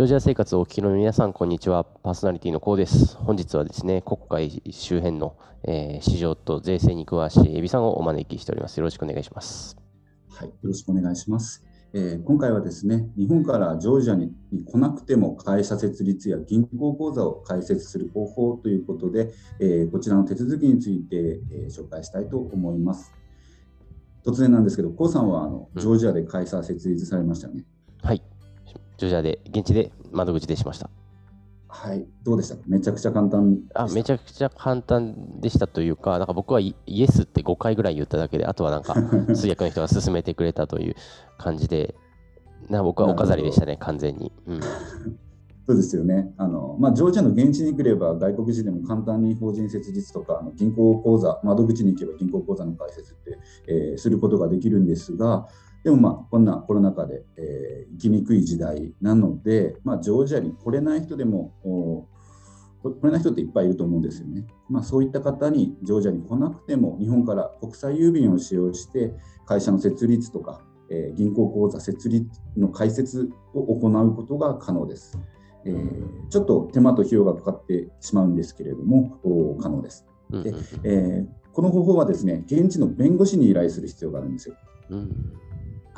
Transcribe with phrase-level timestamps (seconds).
[0.00, 1.84] ジョージア生活をお聞きの皆さん、こんにちは。
[1.84, 3.18] パーソナリティのコウです。
[3.18, 8.78] 本日はですね、国会周辺の、えー、市場と税制に詳しいエビさんをお招きしております。
[8.78, 9.76] よろしくお願いします。
[10.30, 11.62] はい、よろしくお願いします。
[11.92, 14.32] えー、今回はですね、日本からジョージアに
[14.64, 23.12] 来なくても会社設立や銀行口座を開設する方法ということで、えー、こちらの手続きについて、え紹介したいと思います。
[24.24, 27.66] 突然なんですけど、コウさんはあのジョージアで会社設立されましたよね。
[29.00, 30.90] ジョージアで、現地で窓口でしました。
[31.68, 38.94] はい、どうでしためちゃくちゃ簡単あめちゃくちゃ簡単でしたというか、なんか僕はイエスって5回ぐらい言っただけで、あとはなんか
[39.34, 40.94] 通訳の人が勧めてくれたという
[41.38, 41.94] 感じで、
[42.68, 44.32] な僕はお飾りでしたね、完全に。
[44.46, 44.60] うん、
[45.66, 46.34] そうですよね。
[46.36, 55.46] あの、まあ、ジョージアの現地に来れば、外国人でも簡単に法人設立とか、あの銀行口座、窓口に行けば銀行口座の開設って、えー、することができるんですが、
[55.82, 61.54] でもまあこんなコロナ禍で、えー、生きにくい時代なので、まあ、ジョージアに来れない人でも
[62.82, 64.46] 来れない人っていっぱいいると思うんですよね。
[64.68, 69.14] まあ、そういった方にジョージアに来なくても日本から国際郵便を使用して
[69.46, 75.18] 会社の設立とか、えー、銀行口座設立の開設を行うことが可能です。
[75.64, 79.18] えー、ちょっと手間と費用がかかってしまうんですけれども
[79.60, 80.06] 可能です。
[80.30, 84.54] でえー、この方法はですね現地の弁護士に依頼する必要があるんですよ。
[84.90, 85.32] うん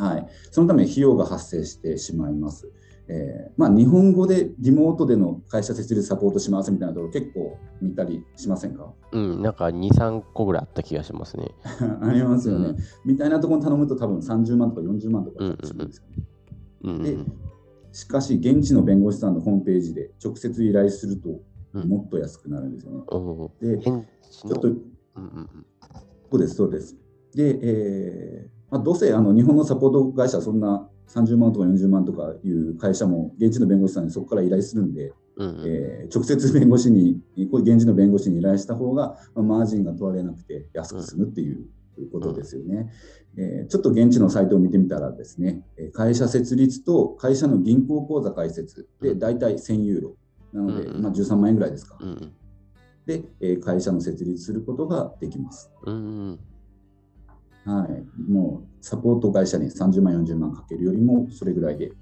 [0.02, 2.70] はい、そのため費用が発生してしまいます。
[3.08, 8.92] えーまあ、日本語でリモートでの会社設立サポートしますみたいなところ結構見たりしませんか？
[9.10, 11.50] うん、なんか2、3個ぐらいあった気がしますね。
[12.00, 16.24] ありますよね、うん、みたいなところに頼むと多分30万とか40万とかするんですよね。
[16.84, 17.16] うんうん、で
[17.92, 21.28] しかし現地の弁護士さんのホームページで直接依頼すると
[21.86, 23.02] もっと安くなるんですよね。
[23.10, 23.98] うん、でちょ
[24.48, 25.48] っと、うんうん、
[26.30, 26.96] そうですそうです。
[27.34, 41.66] で、えーまあ、どうせあの日本のサポート会社はそんな30万とか40万とかいう会社も現地の弁護士さんにそこから依頼するんで、うんうん、えー、直接弁護士に、現地の弁護士に依頼した方が、まあ、マージンが取られなくて安く済むっていう
[42.10, 42.90] ことですよね、
[43.36, 45.60] うん、えー、ちょっと現地のサイトを見てみたらですね、
[45.92, 50.16] 会社設立と会社の銀行口座開設で大体1000ユーロ。
[50.54, 51.98] なので、うんうん、まあ、13万円ぐらいですか。
[52.00, 52.32] うんうん、
[53.04, 55.70] で、え会社の設立することができます。
[55.84, 55.98] うんう
[56.32, 56.40] ん
[57.64, 61.92] はい、もうサポート会社に30万、40万かけるよりも、それぐらいで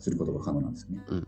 [0.00, 0.98] することが可能なんですね。
[1.08, 1.26] うん、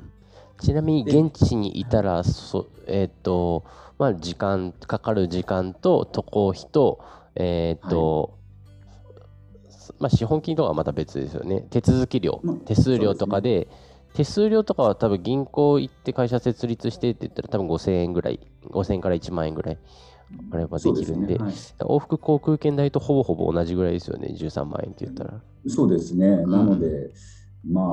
[0.58, 3.64] ちなみに現地にいたら、そえーと
[3.98, 7.00] まあ、時間かかる時間と渡航費と,、
[7.34, 8.38] えーと、
[9.66, 11.66] はい、まあ、資本金とかはまた別ですよね。
[11.70, 13.66] 手続き料、まあ、手数料とかで、ね、
[14.14, 18.40] 手数料とかは多分銀行行って会社設立してって言ったら多分5000円ぐらい、
[18.70, 19.78] 5000円から1万円ぐらい。
[20.50, 25.40] あればできるんで、でねはい、往復航空券代とほぼほぼ同じぐらいですよね、13万円って言ったら。
[25.66, 27.10] そうですね、なので、
[27.66, 27.84] まあ、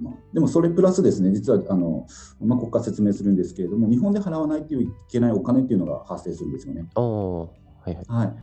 [0.00, 2.06] まあ、でもそれプラスですね、実はあの、
[2.40, 6.86] まあ、国家説明するんですけれども、日本で払わないといけないお金っていうのが発生するんですよね。
[6.94, 7.48] は
[7.90, 8.34] いはい、はい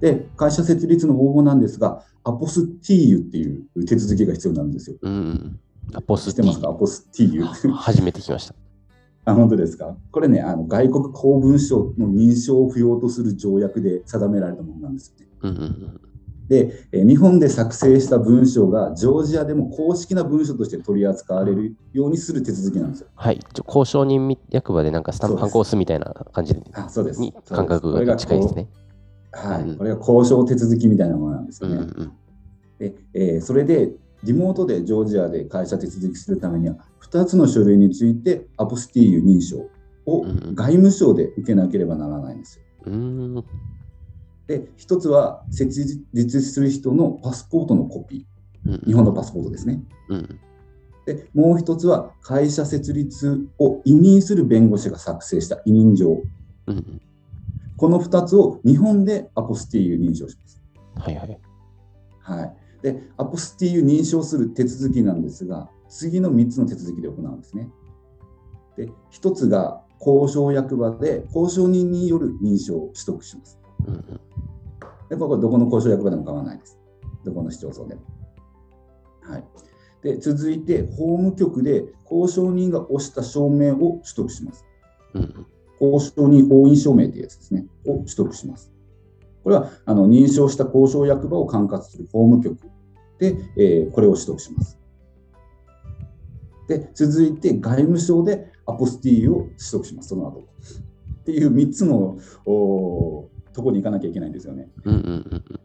[0.00, 4.96] で、会社設立の方法なんですが、アポスティーユっていう手続きが必要なんですよ。
[5.02, 5.60] うん、
[5.94, 6.52] アポスティーユ。
[6.52, 6.68] 知ってますか？
[6.70, 7.44] アポスティーユ。
[7.72, 8.54] 初めて来ました。
[9.26, 9.96] あ本当ですか？
[10.10, 15.26] これね、あの外国公文書の認証を不要とする条約で定められたものなんですよね。
[15.42, 16.00] うんうんうん
[16.50, 23.06] で、日本で作成した文書がジョージアでも公式な文書として取り扱われるようにする手続きなんですよ。
[23.14, 28.66] はい、交渉人役場でなんかスタンプハンコ押すみたいな感じあそうですに感覚が近いですね。
[29.32, 31.76] はい、これが交渉手続きみたいなものなんですよね。
[31.76, 32.12] うんうん、
[32.78, 33.92] でえー、それで
[34.24, 39.68] リモートでジョージアで会社手続きするためには2つの書類についてアポスティーユ認証
[40.06, 40.24] を
[40.54, 42.64] 外務省で受けなければならないんですよ。
[42.86, 43.44] うん、
[44.46, 49.82] で1つは設立する人のパスポートのコピー、うん、日本のパスポートですね。
[50.08, 50.40] うん
[51.06, 56.22] でもう一つは会社設立を委任する弁護士が作成した委任状、
[56.66, 57.00] うん、
[57.80, 60.62] この2つを日本でアポスティーユ認証します。
[60.96, 61.40] はいはい。
[62.20, 62.56] はい。
[62.82, 67.70] で、アポスティーユ認証する手続きなんですが、次の3つの手続きで行うんですね。
[68.76, 73.58] で、1つが交渉役場で交渉人による認証を取得します。
[75.08, 76.78] でこれどこの交渉役場でも構わないです。
[77.24, 78.02] どこの市町村でも。
[79.22, 79.44] はい。
[80.02, 84.66] で、続いて法務局で交渉人が押した証明を取得します。
[85.14, 85.46] うんうん
[85.80, 88.72] 交渉人押印証明というやつですね、を取得します。
[89.42, 92.58] これはあの認証した交渉役場を管轄する法務局
[93.18, 94.78] で、えー、これを取得します。
[96.68, 100.40] で、続いて外務省でアポスティーを取得します、その後。
[100.40, 100.42] っ
[101.20, 104.68] っていう3つのおとこに行かなきゃいけないんですよね。
[104.84, 105.60] うんうんうん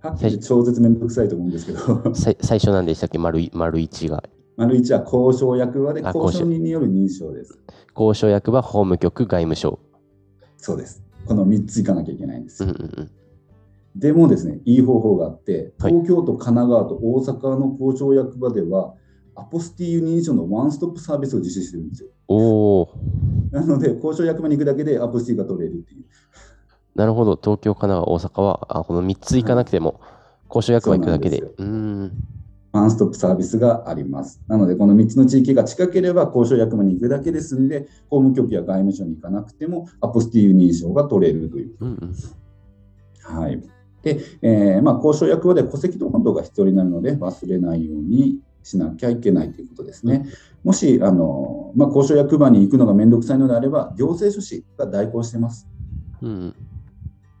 [0.00, 2.14] はっきり超絶めんどくさいと思うんですけど。
[2.14, 3.16] 最 最初なんでしたっけ？
[3.16, 4.22] 丸い丸1が。
[4.56, 7.58] 丸1は交渉役場で交渉人による認証です。
[7.96, 9.78] 交渉役場、法務局、外務省。
[10.56, 11.02] そうです。
[11.26, 12.64] この3つ行かなきゃいけないんです。
[12.64, 13.10] うんうんうん
[13.96, 18.94] でもですね、いい方法があって、東京都、神奈川と大阪の交渉役場では、
[19.36, 22.08] アポスティーユ認証のワンストップサービスを実施してるんですよ。
[22.26, 22.88] お
[23.52, 26.04] なので、交渉役場に行くだけでアポスティーが取れるっていう。
[26.96, 30.00] なるほど、東京、神奈川、大阪は、あこの3つ行かなくても、
[30.48, 31.40] 交渉役場行くだけで。
[31.58, 32.12] うん。
[32.74, 34.42] ワンストップサービスがあります。
[34.48, 41.76] なので、この3つの地域が近ければ、交渉役場に行くだけですんで、法務局や外務省に行かなくても、アポスティーユ認証が取れるという。
[41.78, 42.14] うんうん、
[43.22, 43.62] はい。
[44.02, 50.26] で、えー、まあ、交渉役場で戸籍と本堂が必要になるので、忘れないようにしなきゃいけないということですね。
[50.64, 55.68] もし、あのまあ、交渉役場に行くのがめんどくさいのであれば、行政書士が代行してます。
[56.22, 56.54] うん、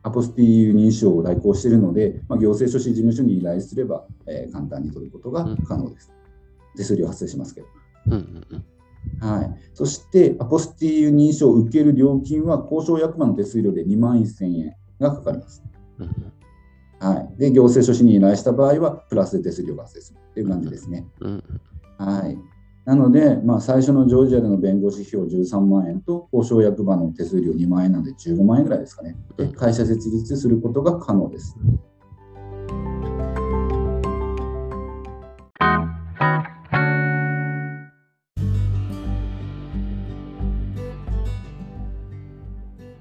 [0.04, 6.12] アポスティ認証を代行しているので、まあ、行政書士事務所に依頼すれば、えー、簡単に取ることが可能です。
[6.76, 7.66] 手数料発生しますけど。
[8.06, 8.64] うんうんうん
[9.20, 15.62] はい、そして、アポスティ認証を受ける料金は交渉役場の手数料で2万1000円がかかります。
[15.98, 16.32] うん
[17.00, 21.06] はい、で行政書士に依頼した場合は、プラスで手数料が発生するという感じですね。
[21.20, 21.44] うん、
[21.98, 22.38] はい、
[22.84, 29.16] なので、まあ、最初のジョージアでの弁護士費用13万円と、交渉役場の手数料2万円なので15万円ぐらいですかね。
[29.38, 31.56] で会社設立することが可能です。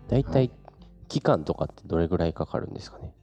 [0.07, 0.51] 大体
[1.09, 3.13] 期間とかってどれぐらいかかるんですかね？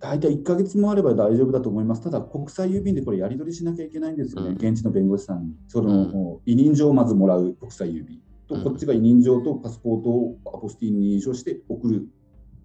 [0.00, 2.02] 大体1か月もあれば大丈夫だと思います。
[2.02, 5.54] ただ、国際郵便でこれやり取りしなきゃいけないんですよね、うん、現地の弁護士さんに。
[5.68, 12.08] その、うん、委任状をまずもらう国際郵便と、こっちが委任状とパスポートをアポスティに認証して送る。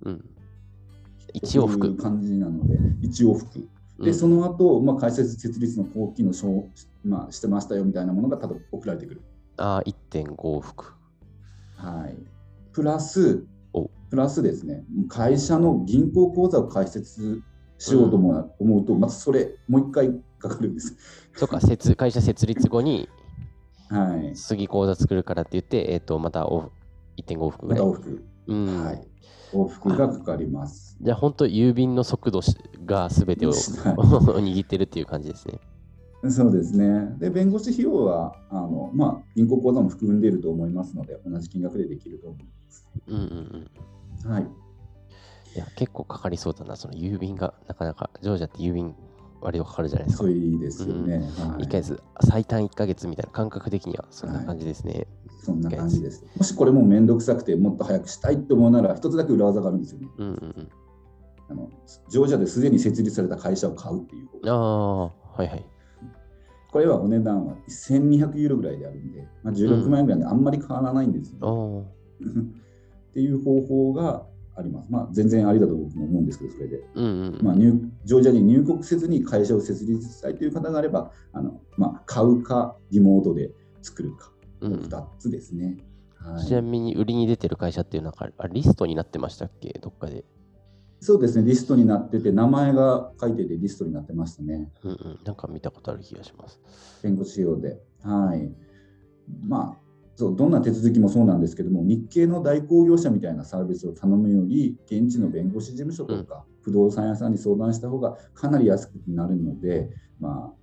[0.03, 0.25] うん、
[1.33, 1.97] 一往復。
[1.97, 3.67] 感じなので、一往復。
[3.99, 6.69] で、その後、まあ、会社設立の登記の証、
[7.03, 9.21] まあ、してましたよみたいなものがただ送られてくる。
[9.57, 10.93] ああ、1.5往復。
[11.75, 12.15] はい。
[12.71, 13.45] プラス、
[14.15, 17.43] プラスですね、会社の銀行口座を開設
[17.77, 18.39] しようと思
[18.79, 20.09] うと、うん、まずそれ、もう一回
[20.39, 20.95] かかるんです。
[21.35, 21.59] そうか、
[21.97, 23.09] 会社設立後に、
[23.89, 26.69] はい、次口座作るからって言って、えーと、また1.5
[27.35, 27.85] 往復ぐらい。
[27.85, 28.25] また往復。
[28.47, 29.07] うん、はい。
[29.51, 30.97] 往復がかかります。
[31.01, 32.39] じゃあ、本当、郵便の速度
[32.85, 35.59] がすべてを 握ってるっていう感じですね。
[36.31, 37.17] そうですね。
[37.19, 42.87] で、弁護士費用は、あのまあ、銀行口座も含んでいると思いますので、同じ金額でできると思います。
[43.07, 43.25] うんうんう
[43.57, 43.71] ん
[44.25, 44.43] はい。
[45.55, 48.93] いや、結構かかりそうだな、その郵便が、なかなか、ジョージアって郵便
[49.41, 50.23] 割とかかるじゃないですか。
[50.23, 51.15] そういいですよね。
[51.15, 54.93] うんはい、1ヶ月、最短1ヶ月みたいな感覚的にはそんな感じですね。
[54.93, 55.07] はい、
[55.43, 56.25] そんな感じです。
[56.35, 60.07] もしこれも面倒くさくてもっと早くしたいと思うなら、一つだけ裏技があるんですよね。
[60.17, 60.69] うんうんうん
[61.47, 61.69] あの
[62.09, 64.49] ジョージアですでに設立された会社を買うっていう。
[64.49, 65.11] ああ、は
[65.43, 65.65] いはい。
[66.71, 71.85] これはお値段は1200ユーロぐらいであるんで、まあ、16万円ぐらいであんまり変わらないんですよ、
[72.19, 72.25] ね、
[73.15, 74.25] っていう方法が
[74.57, 74.91] あります。
[74.91, 76.83] まあ、全然ありだと僕も思うんですけど、それで。
[76.95, 83.51] うんうんまあ、ジョージアに入国せずに会社を設立したいという方があれば、あのまあ、買うか、リモートで
[83.81, 85.77] 作るか、うん、2つですね。
[86.17, 90.25] はい、ちなみに売りに出てる会社っていうのはあリストになってましたっけ、どっかで。
[90.99, 94.73] そうですね、リストになってて、名前が書いててリストになってましたね。
[94.83, 96.59] うんうん、なんか見たことある気がします。
[97.01, 97.79] 弁護士用で。
[98.03, 98.51] はい。
[99.47, 99.84] まあ、
[100.15, 110.53] そうどんな手続きもそうなんですけども日系の代行業者みたいなサービスを頼むより現地の弁護士事務所とか、不動産屋さんに相談した方がかなり安くなるので、ま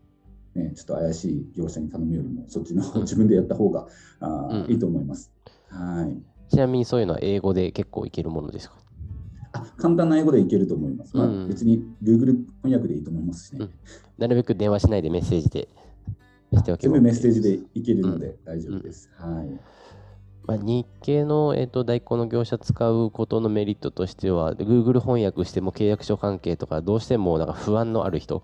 [0.55, 3.87] あね、ちょっと怪しい業者に頼むよりもそっちの自分でやった方が、
[4.21, 5.31] あうん、いいと思います、
[5.69, 6.51] はい。
[6.51, 8.77] ちなみにそういうのは英語で結構いけるものですか？
[9.55, 11.15] あ簡単な英語でいけると思います。
[11.15, 13.71] まあ、別に Google 翻訳でいいと思いますしね、うん、
[14.17, 15.69] なるべく電話しないでメッセージで
[16.59, 19.11] してお全部メッセージでいけるので大丈夫です。
[19.17, 19.61] はい。
[20.45, 28.43] まあ、日系の、えーと、代行の業者使うことのメリットとしては、Google 翻訳しても契約書関係とか、どうしてもなんか不安のある人、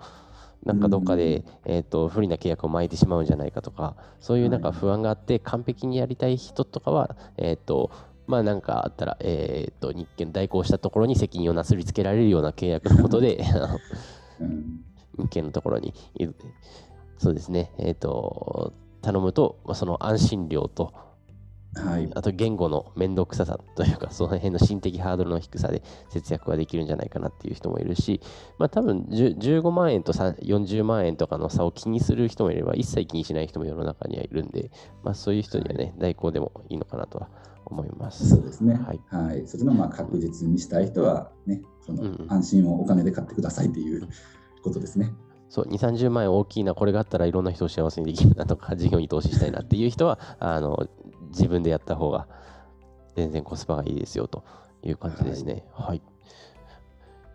[0.65, 7.91] なんかどっかで、えーと、不利な契約を巻いてしまうんじゃないかとか、そういうなんか不安があって、完璧にやりたい人とかは、えっ、ー、と、
[8.29, 13.43] まあなんかあったら、えっ、ー、と、日系代行したところに責任をなすりつけられるような契約のことで、
[15.19, 15.95] 日系のところに
[17.19, 18.73] そうですね、えっ、ー、と、
[19.03, 20.93] 頼むと、まあ、その安心料と、
[21.75, 28.21] はい、あと言語の面倒くささというか、その辺の心的ハードルの低さで節約ができるんじゃないかなっていう人もいるし、
[28.59, 34.71] まあ多分15万円と40万円とかの差を気にする人もいれば、一切気にしない人も世の中にはいるんで、
[35.05, 37.29] まあそういう人にはね、代行でもいいのかなとは
[37.67, 38.29] 思います。
[38.29, 38.75] そうですね。
[38.75, 39.01] はい。
[39.09, 44.09] はい、それのまあ確実にしたい人はね、その安心をお金で買ってくださいっていう
[44.63, 45.13] ことですね。
[45.49, 50.87] そう2、30万円大きいな、これがあったらいろんな人を幸せにできるなとか、 事業に投資したいなっていう人は、あの
[51.29, 52.27] 自分でやった方が
[53.17, 54.45] 全然コスパがいいですよと
[54.83, 55.65] いう感じですね。
[55.73, 56.03] はい、はい、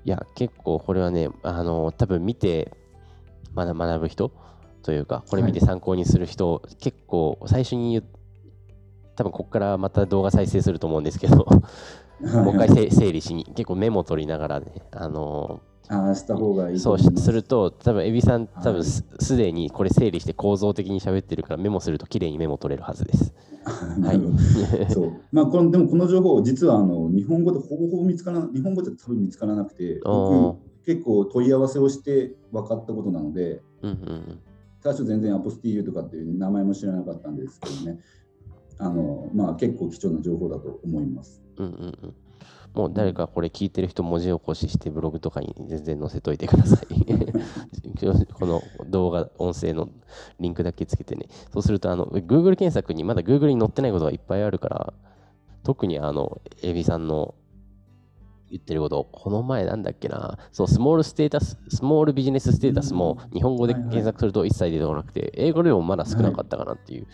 [0.05, 2.71] いや、結構これはね、あの多分見て
[3.55, 4.31] 学学ぶ人
[4.83, 8.03] というか、これ見て参考にする人、はい、結構最初に言
[9.15, 11.45] 多分ここからまた動画再生すると思うんですけど
[12.21, 23.33] もう一回整理しに、結構メモ取りながらね、あのーあした方がいいそうすると多分エビさん多分すで、にこれ整理して構造的に喋ってるからメモすると綺麗にメモ取れるはずです。
[23.65, 24.91] はい。
[24.91, 25.11] そう。
[25.31, 34.39] まあこのでもこの情報実はあの日本語でほぼほぼ見つから日本語で多分見つからなくて僕結構問い合わせをして分かったことなので、うんうん、
[34.81, 37.99] 最初全然アポスティーユとかっていう名前も知らなかったんですけどね。
[38.79, 41.41] あのまあ結構貴重な情報だと思います。
[41.57, 41.73] うんうん
[42.03, 42.13] うん
[42.73, 47.03] もう誰かこれ聞いてる人文字起こししてブログとかに全然載せといてください
[48.43, 49.89] この動画、音声の
[50.39, 51.27] リンクだけつけてね。
[51.53, 54.93] そうすると、あの、Google 検索にまだ Google に載ってないことがいっぱいあるから、
[55.63, 57.35] 特にあの、エビさんの
[58.49, 67.07] 言ってること、この前なんだっけな、そう、スモールステータス、スモールビジネスステータスも日本語で検索すると一切出てこなくて、英語でもまだ少なかったかなっていう。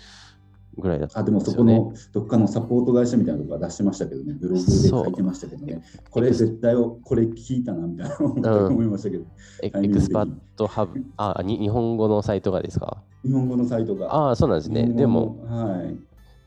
[0.79, 9.25] ぐらいだった、ね、あでもそこのどっかのサポート会社みたいなところ出してましたけどね、ブログで書いてましたけどね、これ絶対をこれ聞いたなみたいな思いましたけど。
[9.62, 13.03] エクスパットハブ、 あに、日本語のサイトがですか？
[13.24, 14.13] 日本語のサイトが。
[14.13, 14.88] ああ、そうなんですね。
[14.88, 15.98] でも、はい、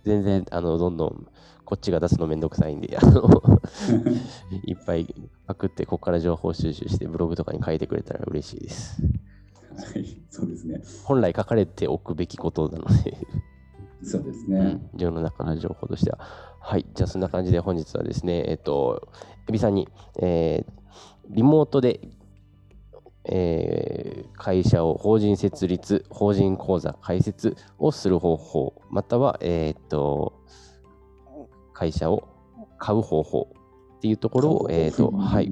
[0.05, 1.27] 全然あのどんどん
[1.65, 3.43] こっちが出すのめんどくさいんで、あの
[4.65, 5.15] いっぱい
[5.47, 9.03] パクって、ここから情報収集して、ブログとかに書いてくれたら嬉しいです。
[9.77, 10.83] はい、そうですね。
[11.05, 13.17] 本来書かれておくべきことなので
[14.05, 16.19] そうですね、うん、世の中の情報としては。
[16.61, 19.09] はい、じゃあそんな感じで本日はですね、えっと、
[19.49, 19.89] エビさんに、
[20.21, 20.73] えー、
[21.31, 22.01] リモートで、
[23.25, 30.35] えー、会社を法人設立、法人口座開設をする方法、または、えー、っと、
[31.73, 32.29] 会社を
[32.79, 33.49] 買う方法
[33.97, 35.51] っていうところを、えー、っと、はい、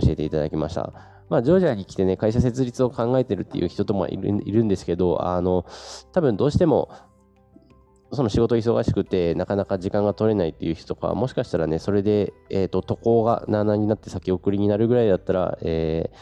[0.00, 0.92] 教えていただきました。
[1.28, 5.64] まあ、ジョージアに来てね、会社設立を考えてるっていう人ともいるいるんですけど、あの、
[6.12, 6.90] 多分どうしても、
[8.12, 16.16] その仕事忙しくてなかなか時間が取れないっていう人とかもしかしたらねそれで、えーと、渡航が7になって先送りになるぐらいだったら、えー、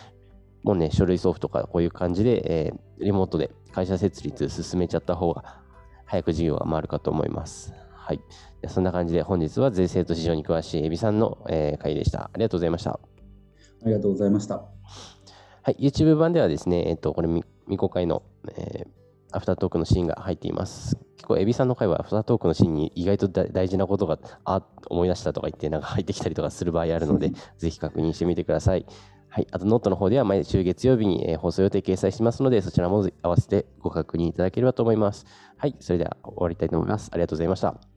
[0.63, 5.61] もうね書類送付とかこういう感じで、えー、リモートで会社設立進めちゃった方が
[6.05, 7.73] 早く事業が回るかと思います。
[7.93, 8.21] はい。
[8.67, 12.25] そんな感じで本日は税制と市場に詳しいエビさんの、えー、会でした。
[12.25, 12.91] ありがとうございました。
[12.93, 14.57] ありがとうございました。
[14.57, 15.77] はい。
[15.79, 17.45] YouTube 版ではですね、えっ、と、これ未
[17.79, 20.99] 公開の、えー、アフタートークのシーンが入っています。
[21.21, 28.87] 結構、エビさんの回はアフタートークのシーンに意外と大事なことが、あ、思い出したとか言って、なんか入ってきたりとかする場合あるので、 ぜひ確認してみてください。
[29.29, 29.47] はい。
[29.53, 35.27] あと、ノートの方では毎週月曜日に、え放送予定掲載しますので、そちらも合わせてご確認いただければと思います。
[35.59, 35.77] はい。
[35.79, 37.11] それでは終わりたいと思います。
[37.13, 37.90] ありがとうございました。